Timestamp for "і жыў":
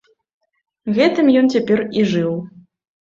2.01-2.33